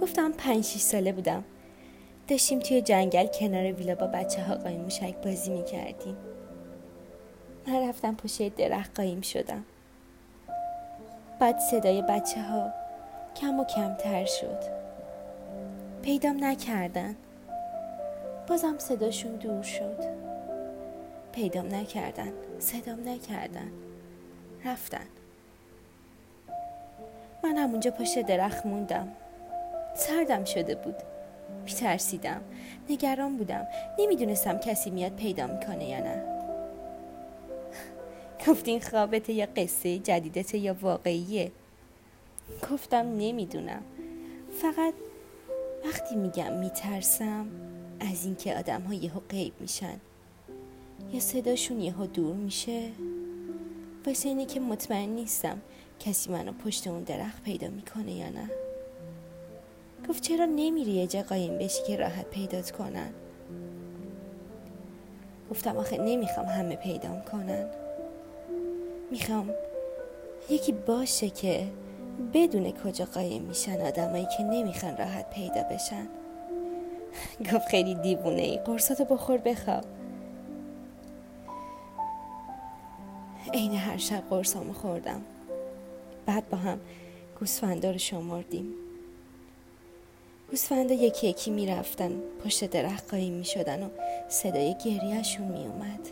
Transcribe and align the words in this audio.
گفتم 0.00 0.32
پنج 0.32 0.64
شیش 0.64 0.82
ساله 0.82 1.12
بودم. 1.12 1.44
داشتیم 2.28 2.58
توی 2.58 2.82
جنگل 2.82 3.26
کنار 3.26 3.72
ویلا 3.72 3.94
با 3.94 4.06
بچه 4.06 4.42
ها 4.42 4.54
قایم 4.54 4.80
موشک 4.80 5.14
بازی 5.24 5.50
می‌کردیم. 5.50 6.16
من 7.66 7.88
رفتم 7.88 8.14
پشت 8.14 8.56
درخت 8.56 9.00
قایم 9.00 9.20
شدم. 9.20 9.64
بعد 11.40 11.58
صدای 11.58 12.02
بچه 12.02 12.42
ها 12.42 12.72
کم 13.36 13.60
و 13.60 13.64
کمتر 13.64 14.24
شد. 14.24 14.58
پیدام 16.02 16.44
نکردن. 16.44 17.16
بازم 18.48 18.78
صداشون 18.78 19.36
دور 19.36 19.62
شد. 19.62 20.04
پیدام 21.32 21.74
نکردن. 21.74 22.32
صدام 22.58 23.08
نکردن. 23.08 23.70
رفتن. 24.64 25.06
من 27.44 27.56
همونجا 27.56 27.90
پشت 27.90 28.18
درخت 28.18 28.66
موندم. 28.66 29.08
سردم 30.00 30.44
شده 30.44 30.74
بود. 30.74 30.94
میترسیدم. 31.64 32.40
نگران 32.90 33.36
بودم. 33.36 33.66
نمی‌دونستم 33.98 34.58
کسی 34.58 34.90
میاد 34.90 35.16
پیدا 35.16 35.46
می‌کنه 35.46 35.88
یا 35.88 35.98
نه. 35.98 36.22
گفتین 38.46 38.80
خوابته 38.80 39.32
یا 39.32 39.46
قصه 39.56 39.98
جدیدته 39.98 40.58
یا 40.58 40.76
واقعیه. 40.80 41.52
گفتم 42.70 43.06
نمی‌دونم. 43.18 43.82
فقط 44.62 44.94
وقتی 45.84 46.16
میگم 46.16 46.52
میترسم 46.52 47.46
از 48.00 48.24
اینکه 48.24 48.56
آدم 48.56 48.82
ها 48.82 48.94
یهو 48.94 49.20
غیب 49.30 49.52
میشن. 49.60 50.00
یا 51.12 51.20
صداشون 51.20 51.80
یهو 51.80 52.06
دور 52.06 52.34
میشه. 52.34 52.88
واسه 54.06 54.28
اینه 54.28 54.46
که 54.46 54.60
مطمئن 54.60 55.08
نیستم 55.08 55.60
کسی 56.00 56.30
منو 56.30 56.52
پشت 56.52 56.86
اون 56.86 57.02
درخت 57.02 57.42
پیدا 57.42 57.68
می‌کنه 57.68 58.12
یا 58.12 58.28
نه. 58.30 58.50
گفت 60.08 60.22
چرا 60.22 60.44
نمیری 60.44 60.90
یه 60.90 61.06
جا 61.06 61.22
قایم 61.22 61.58
بشی 61.58 61.82
که 61.86 61.96
راحت 61.96 62.26
پیدات 62.26 62.70
کنن؟ 62.70 63.10
گفتم 65.50 65.76
آخه 65.76 65.98
نمی‌خوام 65.98 66.46
همه 66.46 66.76
پیدام 66.76 67.22
کنن. 67.22 67.66
می‌خوام 69.10 69.50
یکی 70.50 70.72
باشه 70.72 71.30
که 71.30 71.66
بدون 72.34 72.72
کجا 72.72 73.04
قایم 73.04 73.42
میشن 73.42 73.80
آدمایی 73.80 74.26
که 74.36 74.42
نمی‌خوان 74.42 74.96
راحت 74.96 75.30
پیدا 75.30 75.62
بشن. 75.62 76.06
گفت 77.52 77.68
خیلی 77.68 77.94
دیوونه 77.94 78.42
ای 78.42 78.58
قرصاتو 78.58 79.04
بخور 79.04 79.38
بخواب. 79.38 79.84
عین 83.54 83.74
هر 83.74 83.96
شب 83.96 84.22
قرصامو 84.30 84.72
خوردم. 84.72 85.22
بعد 86.26 86.48
با 86.48 86.58
هم 86.58 86.80
گوسفندا 87.40 87.90
رو 87.90 87.98
شمردیم 87.98 88.66
گوسفندا 90.50 90.94
یکی 90.94 91.26
یکی 91.26 91.50
می‌رفتن. 91.50 92.12
پشت 92.44 92.64
درخت 92.70 93.10
قایم 93.10 93.32
می‌شدن 93.32 93.82
و 93.82 93.88
صدای 94.28 94.74
گریهشون 94.84 95.46
میومد 95.46 96.08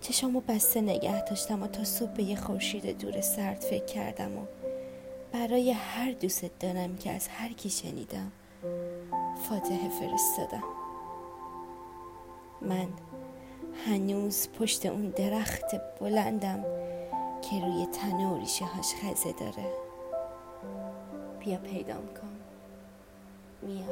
چشامو 0.00 0.40
بسته 0.48 0.80
نگه 0.80 1.24
داشتم 1.24 1.62
و 1.62 1.66
تا 1.66 1.84
صبح 1.84 2.10
به 2.10 2.22
یه 2.22 2.36
خورشید 2.36 2.98
دور 2.98 3.20
سرد 3.20 3.60
فکر 3.60 3.84
کردم 3.84 4.38
و 4.38 4.46
برای 5.32 5.70
هر 5.70 6.12
دوست 6.12 6.58
دارم 6.60 6.96
که 6.96 7.10
از 7.10 7.28
هر 7.28 7.52
کی 7.52 7.70
شنیدم 7.70 8.32
فاتحه 9.48 9.88
فرستادم. 9.88 10.64
من 12.62 12.88
هنوز 13.86 14.48
پشت 14.48 14.86
اون 14.86 15.08
درخت 15.10 15.64
بلندم 16.00 16.64
که 17.50 17.60
روی 17.60 17.86
تنه 17.86 18.28
و 18.28 18.38
ریشه 18.38 18.64
هاش 18.64 18.94
خزه 18.94 19.32
داره. 19.32 19.66
بیا 21.40 21.56
پیدام 21.56 22.06
کن 22.06 22.43
Mian. 23.64 23.88